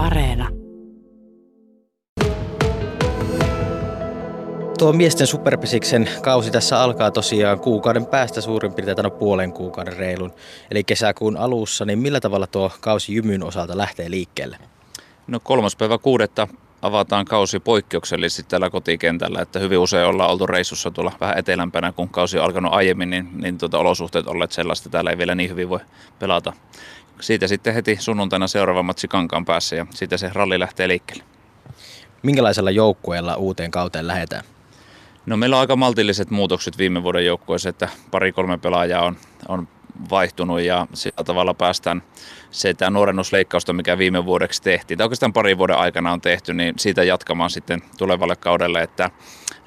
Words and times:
Areena. 0.00 0.48
Tuo 4.78 4.92
miesten 4.92 5.26
superpesiksen 5.26 6.10
kausi 6.22 6.50
tässä 6.50 6.82
alkaa 6.82 7.10
tosiaan 7.10 7.60
kuukauden 7.60 8.06
päästä 8.06 8.40
suurin 8.40 8.72
piirtein 8.72 8.96
tänä 8.96 9.10
puolen 9.10 9.52
kuukauden 9.52 9.96
reilun, 9.96 10.32
eli 10.70 10.84
kesäkuun 10.84 11.36
alussa, 11.36 11.84
niin 11.84 11.98
millä 11.98 12.20
tavalla 12.20 12.46
tuo 12.46 12.70
kausi 12.80 13.14
jymyn 13.14 13.42
osalta 13.42 13.76
lähtee 13.76 14.10
liikkeelle? 14.10 14.58
No 15.26 15.40
kolmas 15.40 15.76
päivä 15.76 15.98
kuudetta 15.98 16.48
avataan 16.82 17.24
kausi 17.24 17.60
poikkeuksellisesti 17.60 18.42
tällä 18.42 18.70
kotikentällä, 18.70 19.42
että 19.42 19.58
hyvin 19.58 19.78
usein 19.78 20.06
ollaan 20.06 20.30
oltu 20.30 20.46
reissussa 20.46 20.90
tuolla 20.90 21.12
vähän 21.20 21.38
etelämpänä, 21.38 21.92
kun 21.92 22.08
kausi 22.08 22.38
on 22.38 22.44
alkanut 22.44 22.72
aiemmin, 22.72 23.10
niin, 23.10 23.28
niin 23.42 23.58
tuota, 23.58 23.78
olosuhteet 23.78 24.26
olleet 24.26 24.52
sellaista, 24.52 24.82
että 24.82 24.92
täällä 24.92 25.10
ei 25.10 25.18
vielä 25.18 25.34
niin 25.34 25.50
hyvin 25.50 25.68
voi 25.68 25.80
pelata. 26.18 26.52
Siitä 27.20 27.46
sitten 27.46 27.74
heti 27.74 27.96
sunnuntaina 28.00 28.48
seuraava 28.48 28.82
matsi 28.82 29.08
Kankaan 29.08 29.44
päässä 29.44 29.76
ja 29.76 29.86
siitä 29.90 30.16
se 30.16 30.30
ralli 30.32 30.58
lähtee 30.58 30.88
liikkeelle. 30.88 31.24
Minkälaisella 32.22 32.70
joukkueella 32.70 33.36
uuteen 33.36 33.70
kauteen 33.70 34.06
lähdetään? 34.06 34.44
No 35.26 35.36
meillä 35.36 35.56
on 35.56 35.60
aika 35.60 35.76
maltilliset 35.76 36.30
muutokset 36.30 36.78
viime 36.78 37.02
vuoden 37.02 37.26
joukkueessa, 37.26 37.68
että 37.68 37.88
pari-kolme 38.10 38.58
pelaajaa 38.58 39.04
on, 39.04 39.16
on 39.48 39.68
vaihtunut 40.10 40.60
ja 40.60 40.86
sillä 40.94 41.24
tavalla 41.24 41.54
päästään 41.54 42.02
se 42.50 42.74
tämä 42.74 42.90
nuorennusleikkausta, 42.90 43.72
mikä 43.72 43.98
viime 43.98 44.24
vuodeksi 44.24 44.62
tehtiin, 44.62 44.98
tai 44.98 45.04
oikeastaan 45.04 45.32
parin 45.32 45.58
vuoden 45.58 45.76
aikana 45.76 46.12
on 46.12 46.20
tehty, 46.20 46.54
niin 46.54 46.74
siitä 46.78 47.04
jatkamaan 47.04 47.50
sitten 47.50 47.82
tulevalle 47.98 48.36
kaudelle, 48.36 48.82
että, 48.82 49.10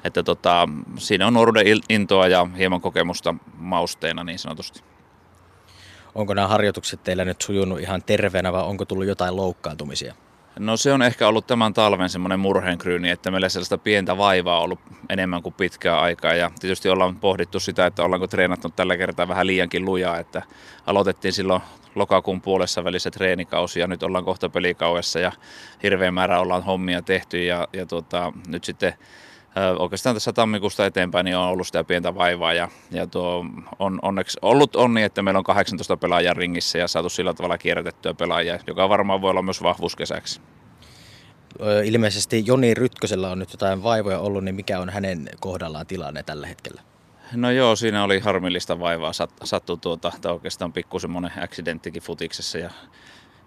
että 0.04 0.22
tota, 0.22 0.68
siinä 0.98 1.26
on 1.26 1.34
nuoruuden 1.34 1.66
intoa 1.88 2.28
ja 2.28 2.46
hieman 2.58 2.80
kokemusta 2.80 3.34
mausteena 3.56 4.24
niin 4.24 4.38
sanotusti. 4.38 4.93
Onko 6.14 6.34
nämä 6.34 6.48
harjoitukset 6.48 7.02
teillä 7.04 7.24
nyt 7.24 7.42
sujunut 7.42 7.80
ihan 7.80 8.02
terveenä 8.02 8.52
vai 8.52 8.62
onko 8.62 8.84
tullut 8.84 9.06
jotain 9.06 9.36
loukkaantumisia? 9.36 10.14
No 10.58 10.76
se 10.76 10.92
on 10.92 11.02
ehkä 11.02 11.28
ollut 11.28 11.46
tämän 11.46 11.74
talven 11.74 12.08
semmoinen 12.08 12.40
murheenkryyni, 12.40 13.10
että 13.10 13.30
meillä 13.30 13.48
sellaista 13.48 13.78
pientä 13.78 14.16
vaivaa 14.16 14.58
on 14.58 14.64
ollut 14.64 14.80
enemmän 15.08 15.42
kuin 15.42 15.54
pitkää 15.54 16.00
aikaa. 16.00 16.34
Ja 16.34 16.50
tietysti 16.60 16.88
ollaan 16.88 17.16
pohdittu 17.16 17.60
sitä, 17.60 17.86
että 17.86 18.02
ollaanko 18.02 18.26
treenattu 18.26 18.68
tällä 18.68 18.96
kertaa 18.96 19.28
vähän 19.28 19.46
liiankin 19.46 19.84
lujaa, 19.84 20.18
että 20.18 20.42
aloitettiin 20.86 21.32
silloin 21.32 21.62
lokakuun 21.94 22.40
puolessa 22.40 22.84
välissä 22.84 23.10
treenikausi 23.10 23.80
ja 23.80 23.86
nyt 23.86 24.02
ollaan 24.02 24.24
kohta 24.24 24.48
pelikauessa 24.48 25.18
ja 25.18 25.32
hirveän 25.82 26.14
määrä 26.14 26.40
ollaan 26.40 26.64
hommia 26.64 27.02
tehty 27.02 27.44
ja, 27.44 27.68
ja 27.72 27.86
tota, 27.86 28.32
nyt 28.48 28.64
sitten 28.64 28.94
oikeastaan 29.78 30.16
tässä 30.16 30.32
tammikuusta 30.32 30.86
eteenpäin 30.86 31.24
niin 31.24 31.36
on 31.36 31.48
ollut 31.48 31.66
sitä 31.66 31.84
pientä 31.84 32.14
vaivaa 32.14 32.52
ja, 32.52 32.68
ja 32.90 33.06
tuo 33.06 33.46
on 33.78 33.98
onneksi 34.02 34.38
ollut 34.42 34.76
onni, 34.76 35.02
että 35.02 35.22
meillä 35.22 35.38
on 35.38 35.44
18 35.44 35.96
pelaajaa 35.96 36.34
ringissä 36.34 36.78
ja 36.78 36.88
saatu 36.88 37.08
sillä 37.08 37.34
tavalla 37.34 37.58
kierrätettyä 37.58 38.14
pelaajia, 38.14 38.58
joka 38.66 38.88
varmaan 38.88 39.22
voi 39.22 39.30
olla 39.30 39.42
myös 39.42 39.62
vahvuuskesäksi. 39.62 40.40
Ilmeisesti 41.84 42.42
Joni 42.46 42.74
Rytkösellä 42.74 43.30
on 43.30 43.38
nyt 43.38 43.52
jotain 43.52 43.82
vaivoja 43.82 44.18
ollut, 44.18 44.44
niin 44.44 44.54
mikä 44.54 44.80
on 44.80 44.90
hänen 44.90 45.28
kohdallaan 45.40 45.86
tilanne 45.86 46.22
tällä 46.22 46.46
hetkellä? 46.46 46.82
No 47.32 47.50
joo, 47.50 47.76
siinä 47.76 48.04
oli 48.04 48.18
harmillista 48.18 48.78
vaivaa. 48.78 49.12
Sattu 49.44 49.76
tuota, 49.76 50.12
tai 50.20 50.32
oikeastaan 50.32 50.72
pikku 50.72 50.98
semmoinen 50.98 51.32
accidenttikin 51.42 52.02
futiksessa 52.02 52.58
ja 52.58 52.70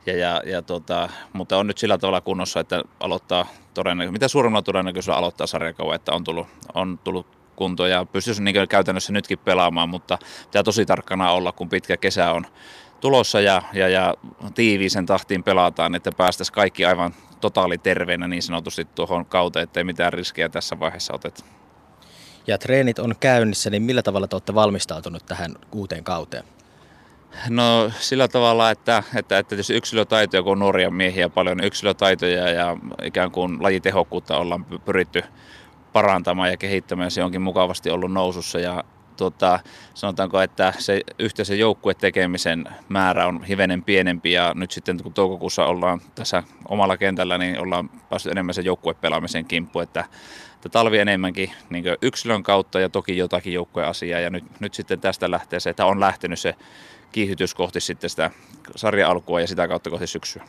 ja, 0.07 0.17
ja, 0.17 0.41
ja 0.45 0.61
tota, 0.61 1.09
mutta 1.33 1.57
on 1.57 1.67
nyt 1.67 1.77
sillä 1.77 1.97
tavalla 1.97 2.21
kunnossa, 2.21 2.59
että 2.59 2.83
aloittaa 2.99 3.47
todennäköisesti, 3.73 4.11
mitä 4.11 4.27
suurimmalla 4.27 4.61
todennäköisyydellä 4.61 5.17
aloittaa 5.17 5.47
sarjakauan, 5.47 5.95
että 5.95 6.13
on 6.13 6.23
tullut, 6.23 6.47
on 6.73 6.99
tullut 7.03 7.27
kunto 7.55 7.87
ja 7.87 8.05
pystyisi 8.05 8.43
niin 8.43 8.67
käytännössä 8.69 9.13
nytkin 9.13 9.39
pelaamaan, 9.39 9.89
mutta 9.89 10.17
pitää 10.43 10.63
tosi 10.63 10.85
tarkkana 10.85 11.31
olla, 11.31 11.51
kun 11.51 11.69
pitkä 11.69 11.97
kesä 11.97 12.31
on 12.31 12.45
tulossa 12.99 13.41
ja, 13.41 13.61
ja, 13.73 13.89
ja 13.89 14.13
tiiviisen 14.55 15.05
tahtiin 15.05 15.43
pelataan, 15.43 15.95
että 15.95 16.11
päästäisiin 16.17 16.53
kaikki 16.53 16.85
aivan 16.85 17.13
totaali 17.41 17.77
terveenä 17.77 18.27
niin 18.27 18.43
sanotusti 18.43 18.85
tuohon 18.85 19.25
kauteen, 19.25 19.63
ettei 19.63 19.83
mitään 19.83 20.13
riskejä 20.13 20.49
tässä 20.49 20.79
vaiheessa 20.79 21.13
oteta. 21.13 21.43
Ja 22.47 22.57
treenit 22.57 22.99
on 22.99 23.15
käynnissä, 23.19 23.69
niin 23.69 23.83
millä 23.83 24.01
tavalla 24.01 24.27
te 24.27 24.35
olette 24.35 24.55
valmistautunut 24.55 25.25
tähän 25.25 25.55
uuteen 25.71 26.03
kauteen? 26.03 26.43
No 27.49 27.91
sillä 27.99 28.27
tavalla, 28.27 28.71
että, 28.71 29.03
että, 29.15 29.37
että 29.37 29.49
tietysti 29.49 29.73
yksilötaitoja, 29.73 30.43
kun 30.43 30.51
on 30.51 30.59
nuoria 30.59 30.91
miehiä 30.91 31.29
paljon, 31.29 31.57
niin 31.57 31.67
yksilötaitoja 31.67 32.49
ja 32.49 32.77
ikään 33.03 33.31
kuin 33.31 33.63
lajitehokkuutta 33.63 34.37
ollaan 34.37 34.65
pyritty 34.65 35.23
parantamaan 35.93 36.49
ja 36.49 36.57
kehittämään. 36.57 37.11
Se 37.11 37.23
onkin 37.23 37.41
mukavasti 37.41 37.89
ollut 37.89 38.11
nousussa 38.11 38.59
ja 38.59 38.83
tuota, 39.17 39.59
sanotaanko, 39.93 40.41
että 40.41 40.73
se 40.79 41.01
yhteisen 41.19 41.59
joukkueen 41.59 41.97
tekemisen 41.97 42.65
määrä 42.89 43.27
on 43.27 43.43
hivenen 43.43 43.83
pienempi 43.83 44.31
ja 44.31 44.51
nyt 44.55 44.71
sitten 44.71 45.03
kun 45.03 45.13
toukokuussa 45.13 45.65
ollaan 45.65 46.01
tässä 46.15 46.43
omalla 46.67 46.97
kentällä, 46.97 47.37
niin 47.37 47.59
ollaan 47.59 47.89
päässyt 48.09 48.31
enemmän 48.31 48.53
sen 48.53 48.65
joukkuepelaamisen 48.65 49.45
kimppu, 49.45 49.79
että, 49.79 50.05
että 50.55 50.69
talvi 50.69 50.97
enemmänkin 50.97 51.51
niin 51.69 51.85
yksilön 52.01 52.43
kautta 52.43 52.79
ja 52.79 52.89
toki 52.89 53.17
jotakin 53.17 53.53
joukkueasiaa 53.53 54.19
ja 54.19 54.29
nyt, 54.29 54.43
nyt 54.59 54.73
sitten 54.73 54.99
tästä 54.99 55.31
lähtee 55.31 55.59
se, 55.59 55.69
että 55.69 55.85
on 55.85 55.99
lähtenyt 55.99 56.39
se 56.39 56.55
kiihytys 57.11 57.53
kohti 57.53 57.79
sitten 57.79 58.09
sitä 58.09 58.31
sarja-alkua 58.75 59.41
ja 59.41 59.47
sitä 59.47 59.67
kautta 59.67 59.89
kohti 59.89 60.07
syksyä. 60.07 60.43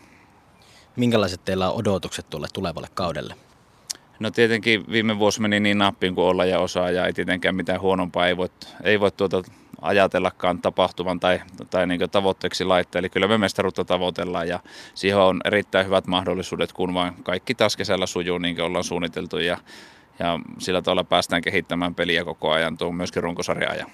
Minkälaiset 0.97 1.45
teillä 1.45 1.71
on 1.71 1.79
odotukset 1.79 2.31
tuolle 2.31 2.49
tulevalle 2.53 2.89
kaudelle? 2.95 3.35
No 4.19 4.31
tietenkin 4.31 4.85
viime 4.91 5.19
vuosi 5.19 5.41
meni 5.41 5.61
niin 5.61 5.79
nappiin 5.79 6.15
kuin 6.15 6.25
olla 6.25 6.45
ja 6.45 6.59
osaa 6.59 6.91
ja 6.91 7.07
ei 7.07 7.13
tietenkään 7.13 7.55
mitään 7.55 7.81
huonompaa 7.81 8.29
ei 8.29 8.37
voi, 8.37 8.49
ei 8.83 9.01
voi 9.01 9.11
tuota 9.11 9.43
ajatellakaan 9.81 10.63
tapahtuvan 10.63 11.21
tai, 11.21 11.41
tai 11.71 11.87
niin 11.87 12.11
tavoitteeksi 12.11 12.65
laittaa. 12.65 12.99
Eli 12.99 13.11
kyllä 13.11 13.29
me 13.29 13.39
mestaruutta 13.39 13.85
tavoitellaan 13.85 14.49
ja 14.49 14.61
siihen 14.95 15.19
on 15.19 15.41
erittäin 15.45 15.87
hyvät 15.87 16.07
mahdollisuudet, 16.07 16.73
kun 16.73 16.95
vain 16.95 17.15
kaikki 17.23 17.55
taas 17.55 17.77
kesällä 17.77 18.07
sujuu 18.07 18.39
niin 18.39 18.55
kuin 18.55 18.65
ollaan 18.65 18.85
suunniteltu 18.85 19.39
ja, 19.39 19.59
ja 20.19 20.41
sillä 20.59 20.83
tavalla 20.83 21.05
päästään 21.05 21.43
kehittämään 21.43 21.95
peliä 21.95 22.25
koko 22.25 22.51
ajan, 22.51 22.79
tuon 22.79 22.95
myöskin 22.95 23.23
runkosarja 23.23 23.71
ajan 23.71 23.91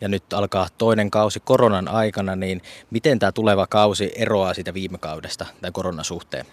ja 0.00 0.08
nyt 0.08 0.32
alkaa 0.32 0.68
toinen 0.78 1.10
kausi 1.10 1.40
koronan 1.44 1.88
aikana, 1.88 2.36
niin 2.36 2.62
miten 2.90 3.18
tämä 3.18 3.32
tuleva 3.32 3.66
kausi 3.66 4.12
eroaa 4.16 4.54
siitä 4.54 4.74
viime 4.74 4.98
kaudesta 4.98 5.46
tai 5.60 5.72
koronasuhteen? 5.72 6.46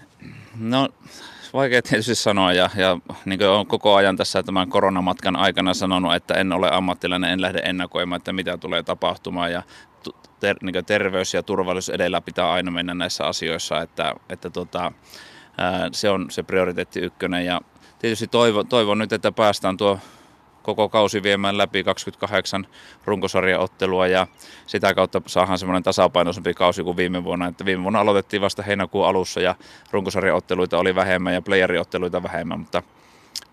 No 0.59 0.89
vaikea 1.53 1.81
tietysti 1.81 2.15
sanoa 2.15 2.53
ja, 2.53 2.69
ja 2.75 2.97
niin 3.25 3.39
kuin 3.39 3.49
olen 3.49 3.67
koko 3.67 3.95
ajan 3.95 4.17
tässä 4.17 4.43
tämän 4.43 4.69
koronamatkan 4.69 5.35
aikana 5.35 5.73
sanonut, 5.73 6.15
että 6.15 6.33
en 6.33 6.53
ole 6.53 6.69
ammattilainen, 6.71 7.31
en 7.31 7.41
lähde 7.41 7.59
ennakoimaan, 7.59 8.17
että 8.17 8.33
mitä 8.33 8.57
tulee 8.57 8.83
tapahtumaan 8.83 9.51
ja 9.51 9.63
ter, 10.39 10.57
niin 10.61 10.85
terveys 10.85 11.33
ja 11.33 11.43
turvallisuus 11.43 11.95
edellä 11.95 12.21
pitää 12.21 12.51
aina 12.51 12.71
mennä 12.71 12.93
näissä 12.93 13.25
asioissa, 13.25 13.81
että, 13.81 14.15
että 14.29 14.49
tota, 14.49 14.91
se 15.91 16.09
on 16.09 16.31
se 16.31 16.43
prioriteetti 16.43 16.99
ykkönen 16.99 17.45
ja 17.45 17.61
tietysti 17.99 18.27
toivon, 18.27 18.67
toivon 18.67 18.97
nyt, 18.97 19.13
että 19.13 19.31
päästään 19.31 19.77
tuo 19.77 19.99
koko 20.65 20.89
kausi 20.89 21.23
viemään 21.23 21.57
läpi 21.57 21.83
28 21.83 22.67
runkosarjaottelua 23.05 24.07
ja 24.07 24.27
sitä 24.67 24.93
kautta 24.93 25.21
saadaan 25.27 25.59
semmoinen 25.59 25.83
tasapainoisempi 25.83 26.53
kausi 26.53 26.83
kuin 26.83 26.97
viime 26.97 27.23
vuonna. 27.23 27.47
Että 27.47 27.65
viime 27.65 27.83
vuonna 27.83 27.99
aloitettiin 27.99 28.41
vasta 28.41 28.63
heinäkuun 28.63 29.07
alussa 29.07 29.39
ja 29.39 29.55
runkosarjaotteluita 29.91 30.77
oli 30.77 30.95
vähemmän 30.95 31.33
ja 31.33 31.41
playeriotteluita 31.41 32.23
vähemmän, 32.23 32.59
mutta 32.59 32.83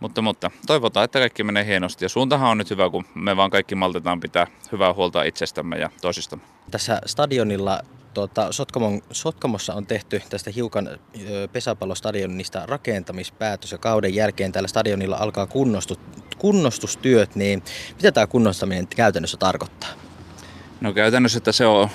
mutta, 0.00 0.22
mutta 0.22 0.50
toivotaan, 0.66 1.04
että 1.04 1.18
kaikki 1.18 1.44
menee 1.44 1.66
hienosti. 1.66 2.04
Ja 2.04 2.08
suuntahan 2.08 2.50
on 2.50 2.58
nyt 2.58 2.70
hyvä, 2.70 2.90
kun 2.90 3.04
me 3.14 3.36
vaan 3.36 3.50
kaikki 3.50 3.74
maltetaan 3.74 4.20
pitää 4.20 4.46
hyvää 4.72 4.92
huolta 4.92 5.22
itsestämme 5.22 5.78
ja 5.78 5.90
toisistamme. 6.00 6.44
Tässä 6.70 7.00
stadionilla 7.06 7.80
tuota, 8.14 8.52
Sotkamon, 8.52 9.02
Sotkamossa 9.10 9.74
on 9.74 9.86
tehty 9.86 10.22
tästä 10.30 10.50
hiukan 10.50 10.98
pesäpallostadionista 11.52 12.66
rakentamispäätös 12.66 13.72
ja 13.72 13.78
kauden 13.78 14.14
jälkeen 14.14 14.52
tällä 14.52 14.68
stadionilla 14.68 15.16
alkaa 15.16 15.46
kunnostu, 15.46 15.96
kunnostustyöt, 16.42 17.36
niin 17.36 17.62
mitä 17.96 18.12
tämä 18.12 18.26
kunnostaminen 18.26 18.86
käytännössä 18.86 19.36
tarkoittaa? 19.36 19.88
No 20.80 20.92
käytännössä 20.92 21.38
että 21.38 21.52
se 21.52 21.66
on 21.66 21.88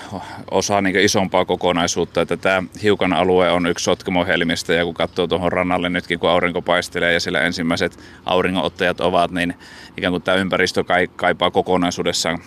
osa 0.52 0.82
niin 0.82 1.00
isompaa 1.00 1.46
kokonaisuutta, 1.46 2.22
että 2.22 2.38
tämä 2.38 2.64
hiukan 2.84 3.14
alue 3.14 3.52
on 3.52 3.66
yksi 3.66 3.84
Sotkamo-helmistä 3.84 4.74
ja 4.74 4.86
kun 4.86 4.94
katsoo 4.94 5.28
tuohon 5.28 5.52
rannalle 5.52 5.90
nytkin 5.90 6.20
kun 6.20 6.30
aurinko 6.30 6.62
paistelee 6.62 7.14
ja 7.14 7.20
siellä 7.20 7.42
ensimmäiset 7.42 8.00
auringonottajat 8.26 9.02
ovat, 9.02 9.32
niin 9.32 9.54
ikään 9.98 10.12
kuin 10.12 10.24
tämä 10.24 10.38
ympäristö 10.38 10.84
kaipaa 11.16 11.52
kokonaisuudessaan 11.52 12.40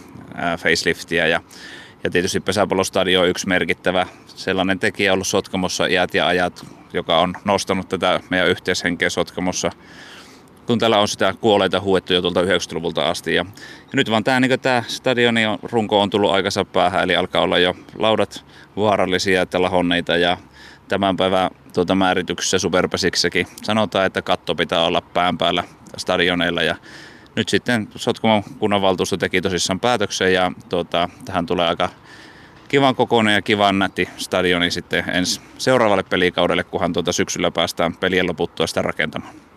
faceliftiä 0.58 1.26
ja 1.26 1.40
ja 2.04 2.10
tietysti 2.10 2.40
pesäpallostadio 2.40 3.20
on 3.20 3.28
yksi 3.28 3.48
merkittävä 3.48 4.06
sellainen 4.26 4.78
tekijä 4.78 5.12
ollut 5.12 5.26
Sotkamossa 5.26 5.86
iät 5.86 6.14
ja 6.14 6.26
ajat, 6.26 6.66
joka 6.92 7.20
on 7.20 7.34
nostanut 7.44 7.88
tätä 7.88 8.20
meidän 8.30 8.48
yhteishenkeä 8.48 9.10
Sotkamossa 9.10 9.70
kun 10.70 10.78
täällä 10.78 10.98
on 10.98 11.08
sitä 11.08 11.34
kuoleita 11.40 11.80
huettu 11.80 12.12
jo 12.12 12.22
tuolta 12.22 12.42
90-luvulta 12.42 13.08
asti. 13.08 13.34
Ja, 13.34 13.44
ja 13.78 13.90
nyt 13.92 14.10
vaan 14.10 14.24
tämä, 14.24 14.40
niin 14.40 14.60
tämä 14.60 14.82
stadioni 14.86 15.40
runko 15.62 16.00
on 16.00 16.10
tullut 16.10 16.30
aikansa 16.30 16.64
päähän, 16.64 17.04
eli 17.04 17.16
alkaa 17.16 17.42
olla 17.42 17.58
jo 17.58 17.76
laudat 17.98 18.44
vaarallisia 18.76 19.42
että 19.42 19.62
lahonneita 19.62 20.16
ja 20.16 20.36
tämän 20.88 21.16
päivän 21.16 21.50
tuota 21.74 21.94
määrityksessä 21.94 22.58
superpesikssäkin 22.58 23.46
sanotaan, 23.62 24.06
että 24.06 24.22
katto 24.22 24.54
pitää 24.54 24.84
olla 24.84 25.00
pään 25.00 25.38
päällä 25.38 25.64
stadioneilla 25.96 26.62
ja 26.62 26.76
nyt 27.36 27.48
sitten 27.48 27.88
Sotkamon 27.96 28.42
kunnanvaltuusto 28.58 29.16
teki 29.16 29.40
tosissaan 29.40 29.80
päätöksen 29.80 30.32
ja 30.32 30.52
tuota, 30.68 31.08
tähän 31.24 31.46
tulee 31.46 31.68
aika 31.68 31.88
kivan 32.68 32.94
kokoinen 32.94 33.34
ja 33.34 33.42
kivan 33.42 33.78
nätti 33.78 34.08
stadioni 34.16 34.70
sitten 34.70 35.04
ensi 35.08 35.40
seuraavalle 35.58 36.02
pelikaudelle, 36.02 36.64
kunhan 36.64 36.92
tuota 36.92 37.12
syksyllä 37.12 37.50
päästään 37.50 37.96
pelien 37.96 38.26
loputtua 38.26 38.66
sitä 38.66 38.82
rakentamaan. 38.82 39.49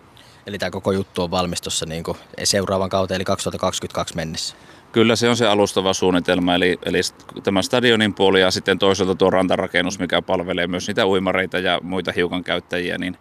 Eli 0.47 0.57
tämä 0.57 0.69
koko 0.69 0.91
juttu 0.91 1.23
on 1.23 1.31
valmis 1.31 1.61
tuossa 1.61 1.85
niin 1.85 2.03
seuraavan 2.43 2.89
kauteen, 2.89 3.15
eli 3.15 3.25
2022 3.25 4.15
mennessä. 4.15 4.55
Kyllä 4.91 5.15
se 5.15 5.29
on 5.29 5.37
se 5.37 5.47
alustava 5.47 5.93
suunnitelma, 5.93 6.55
eli, 6.55 6.79
eli 6.85 7.01
tämä 7.43 7.61
stadionin 7.61 8.13
puoli 8.13 8.41
ja 8.41 8.51
sitten 8.51 8.79
toisaalta 8.79 9.15
tuo 9.15 9.29
rantarakennus, 9.29 9.99
mikä 9.99 10.21
palvelee 10.21 10.67
myös 10.67 10.87
niitä 10.87 11.07
uimareita 11.07 11.59
ja 11.59 11.79
muita 11.83 12.11
hiukan 12.11 12.43
käyttäjiä, 12.43 12.97
niin 12.97 13.17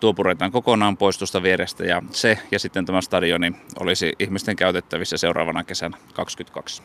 tuo 0.00 0.14
puretaan 0.14 0.52
kokonaan 0.52 0.96
pois 0.96 1.18
tuosta 1.18 1.42
vierestä 1.42 1.84
ja 1.84 2.02
se 2.10 2.38
ja 2.50 2.58
sitten 2.58 2.86
tämä 2.86 3.00
stadioni 3.00 3.52
olisi 3.80 4.12
ihmisten 4.18 4.56
käytettävissä 4.56 5.16
seuraavana 5.16 5.64
kesänä 5.64 5.96
2022. 5.96 6.82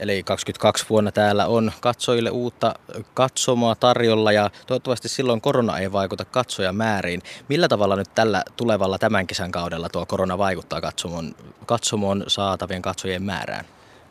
Eli 0.00 0.22
22 0.22 0.86
vuonna 0.90 1.12
täällä 1.12 1.46
on 1.46 1.72
katsojille 1.80 2.30
uutta 2.30 2.74
katsomaa 3.14 3.74
tarjolla 3.74 4.32
ja 4.32 4.50
toivottavasti 4.66 5.08
silloin 5.08 5.40
korona 5.40 5.78
ei 5.78 5.92
vaikuta 5.92 6.24
katsojamääriin. 6.24 7.22
Millä 7.48 7.68
tavalla 7.68 7.96
nyt 7.96 8.14
tällä 8.14 8.42
tulevalla 8.56 8.98
tämän 8.98 9.26
kesän 9.26 9.50
kaudella 9.50 9.88
tuo 9.88 10.06
korona 10.06 10.38
vaikuttaa 10.38 10.80
katsomon, 10.80 11.34
katsomon 11.66 12.24
saatavien 12.26 12.82
katsojien 12.82 13.22
määrään? 13.22 13.64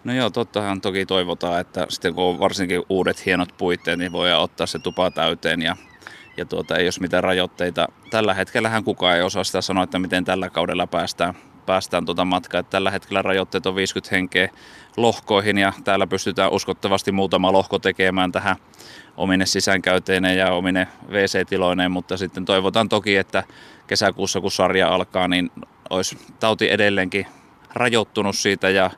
No 0.04 0.14
joo, 0.14 0.30
tottahan 0.30 0.82
toki 0.82 1.06
toivotaan, 1.06 1.62
että 1.62 1.86
sitten 1.90 2.14
kun 2.14 2.24
on 2.24 2.40
varsinkin 2.40 2.84
uudet 2.90 3.26
hienot 3.26 3.50
puitteet, 3.58 4.00
niin 4.00 4.12
voi 4.12 4.34
ottaa 4.34 4.68
se 4.68 4.80
tupa 4.80 5.12
täyteen 5.12 5.62
ja 5.62 5.76
ja 6.38 6.46
tuota, 6.46 6.78
ei 6.78 6.86
ole 6.86 6.92
mitään 7.00 7.24
rajoitteita. 7.24 7.88
Tällä 8.10 8.34
hetkellähän 8.34 8.84
kukaan 8.84 9.16
ei 9.16 9.22
osaa 9.22 9.44
sitä 9.44 9.62
sanoa, 9.62 9.84
että 9.84 10.00
miten 10.00 10.26
tällä 10.26 10.50
kaudella 10.50 10.88
päästään, 10.88 11.34
päästään 11.66 12.06
tuota 12.06 12.26
matkaa. 12.26 12.60
Että 12.60 12.70
tällä 12.70 12.92
hetkellä 12.92 13.22
rajoitteet 13.22 13.66
on 13.66 13.76
50 13.76 14.16
henkeä 14.16 14.50
lohkoihin 14.98 15.58
ja 15.58 15.74
täällä 15.84 16.08
pystytään 16.08 16.52
uskottavasti 16.52 17.12
muutama 17.12 17.52
lohko 17.52 17.80
tekemään 17.80 18.32
tähän 18.32 18.56
omine 19.18 19.46
sisäänkäyteineen 19.46 20.38
ja 20.38 20.52
omine 20.52 20.88
WC-tiloineen, 21.10 21.92
mutta 21.92 22.18
sitten 22.18 22.46
toivotaan 22.46 22.90
toki, 22.90 23.18
että 23.18 23.44
kesäkuussa 23.88 24.42
kun 24.42 24.52
sarja 24.52 24.88
alkaa, 24.88 25.28
niin 25.28 25.52
olisi 25.90 26.18
tauti 26.40 26.72
edelleenkin 26.72 27.28
rajoittunut 27.74 28.36
siitä 28.36 28.70
ja 28.70 28.92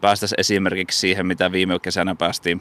päästäisiin 0.00 0.40
esimerkiksi 0.40 0.98
siihen, 0.98 1.26
mitä 1.26 1.52
viime 1.52 1.78
kesänä 1.78 2.14
päästiin 2.14 2.60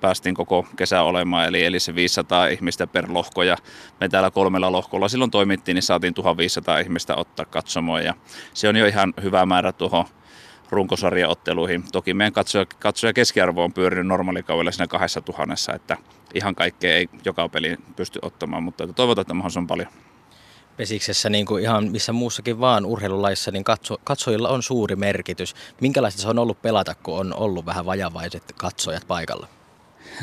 päästiin 0.00 0.34
koko 0.34 0.66
kesä 0.76 1.02
olemaan, 1.02 1.48
eli, 1.48 1.64
eli 1.64 1.80
se 1.80 1.94
500 1.94 2.46
ihmistä 2.46 2.86
per 2.86 3.06
lohko 3.08 3.42
ja 3.42 3.56
me 4.00 4.08
täällä 4.08 4.30
kolmella 4.30 4.72
lohkolla 4.72 5.08
silloin 5.08 5.30
toimittiin, 5.30 5.74
niin 5.74 5.82
saatiin 5.82 6.14
1500 6.14 6.78
ihmistä 6.78 7.16
ottaa 7.16 7.44
katsomoon 7.44 8.04
ja 8.04 8.14
se 8.54 8.68
on 8.68 8.76
jo 8.76 8.86
ihan 8.86 9.14
hyvä 9.22 9.46
määrä 9.46 9.72
tuohon 9.72 10.04
runkosarjaotteluihin. 10.70 11.84
Toki 11.92 12.14
meidän 12.14 12.32
katsoja, 12.32 12.66
katsoja 12.78 13.12
keskiarvo 13.12 13.64
on 13.64 13.72
pyörinyt 13.72 14.06
normaalikaudella 14.06 14.72
siinä 14.72 14.86
kahdessa 14.86 15.20
tuhannessa, 15.20 15.72
että 15.74 15.96
ihan 16.34 16.54
kaikkea 16.54 16.96
ei 16.96 17.08
joka 17.24 17.48
peli 17.48 17.76
pysty 17.96 18.18
ottamaan, 18.22 18.62
mutta 18.62 18.86
toivotaan, 18.86 19.22
että 19.22 19.34
mahdollisimman 19.34 19.66
paljon. 19.66 19.88
Pesiksessä, 20.76 21.30
niin 21.30 21.46
kuin 21.46 21.62
ihan 21.62 21.90
missä 21.90 22.12
muussakin 22.12 22.60
vaan 22.60 22.86
urheilulaissa, 22.86 23.50
niin 23.50 23.64
katso, 23.64 23.96
katsojilla 24.04 24.48
on 24.48 24.62
suuri 24.62 24.96
merkitys. 24.96 25.54
Minkälaista 25.80 26.22
se 26.22 26.28
on 26.28 26.38
ollut 26.38 26.62
pelata, 26.62 26.94
kun 26.94 27.18
on 27.18 27.34
ollut 27.36 27.66
vähän 27.66 27.86
vajavaiset 27.86 28.52
katsojat 28.56 29.06
paikalla? 29.08 29.48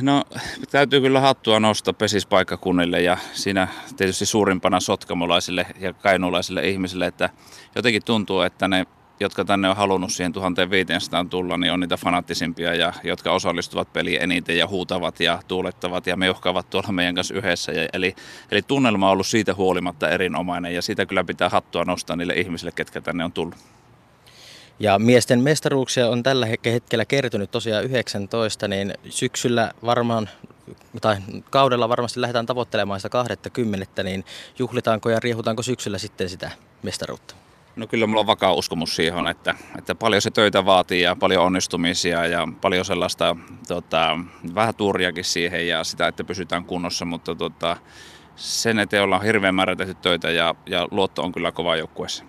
No 0.01 0.24
täytyy 0.72 1.01
kyllä 1.01 1.19
hattua 1.19 1.60
nostaa 1.60 1.94
pesispaikkakunnille 1.94 3.01
ja 3.01 3.18
siinä 3.33 3.68
tietysti 3.98 4.25
suurimpana 4.25 4.80
sotkamolaisille 4.80 5.66
ja 5.80 5.94
kainulaisille 5.94 6.68
ihmisille, 6.68 7.06
että 7.06 7.30
jotenkin 7.75 8.04
tuntuu, 8.06 8.42
että 8.42 8.68
ne 8.68 8.86
jotka 9.22 9.45
tänne 9.45 9.69
on 9.69 9.75
halunnut 9.75 10.12
siihen 10.12 10.33
1500 10.33 11.25
tulla, 11.30 11.57
niin 11.57 11.74
on 11.74 11.80
niitä 11.80 11.98
fanaattisimpia 11.98 12.75
ja 12.75 12.94
jotka 13.04 13.31
osallistuvat 13.31 13.94
peliin 13.94 14.22
eniten 14.22 14.57
ja 14.57 14.68
huutavat 14.68 15.19
ja 15.19 15.39
tuulettavat 15.48 16.07
ja 16.07 16.18
meuhkaavat 16.18 16.69
tuolla 16.69 16.92
meidän 16.92 17.16
kanssa 17.16 17.33
yhdessä. 17.33 17.72
Ja 17.72 17.88
eli, 17.94 18.16
eli 18.51 18.62
tunnelma 18.62 19.07
on 19.07 19.12
ollut 19.12 19.28
siitä 19.28 19.54
huolimatta 19.54 20.10
erinomainen 20.10 20.75
ja 20.75 20.81
siitä 20.81 21.06
kyllä 21.06 21.24
pitää 21.24 21.50
hattua 21.50 21.86
nostaa 21.86 22.16
niille 22.16 22.33
ihmisille, 22.33 22.72
ketkä 22.72 23.01
tänne 23.01 23.24
on 23.24 23.31
tullut. 23.31 23.56
Ja 24.81 25.00
miesten 25.00 25.39
mestaruuksia 25.39 26.10
on 26.10 26.24
tällä 26.24 26.48
hetkellä 26.66 27.06
kertynyt 27.06 27.51
tosiaan 27.51 27.83
19, 27.83 28.68
niin 28.68 28.94
syksyllä 29.10 29.72
varmaan 29.86 30.30
tai 31.01 31.18
kaudella 31.50 31.89
varmasti 31.89 32.22
lähdetään 32.22 32.45
tavoittelemaan 32.45 33.00
sitä 33.00 33.10
20, 33.10 34.04
niin 34.04 34.25
juhlitaanko 34.60 35.10
ja 35.10 35.19
riehutaanko 35.19 35.63
syksyllä 35.63 35.98
sitten 35.98 36.30
sitä 36.30 36.51
mestaruutta? 36.83 37.36
No 37.75 37.88
kyllä 37.88 38.07
mulla 38.07 38.19
on 38.19 38.28
vakaa 38.28 38.54
uskomus 38.54 38.95
siihen, 38.95 39.28
että, 39.28 39.56
että 39.78 39.95
paljon 39.95 40.22
se 40.22 40.31
töitä 40.31 40.66
vaatii 40.66 41.01
ja 41.01 41.16
paljon 41.16 41.44
onnistumisia 41.44 42.25
ja 42.25 42.48
paljon 42.62 42.86
sellaista 42.86 43.36
tota, 43.68 44.19
vähän 44.56 44.75
tuuriakin 44.75 45.24
siihen 45.24 45.68
ja 45.68 45.83
sitä, 45.83 46.07
että 46.07 46.24
pysytään 46.24 46.66
kunnossa, 46.66 47.06
mutta 47.06 47.36
tota, 47.36 47.78
sen 48.36 48.80
eteen 48.80 49.04
ollaan 49.04 49.24
hirveän 49.24 49.56
määrä 49.56 49.75
tehty 49.75 49.95
töitä 49.95 50.31
ja, 50.31 50.56
ja 50.66 50.88
luotto 50.92 51.24
on 51.24 51.31
kyllä 51.31 51.51
kova 51.51 51.75
joukkueessa. 51.75 52.24